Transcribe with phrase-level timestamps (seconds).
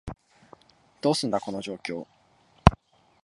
[0.99, 2.07] どうすんだ、この状況？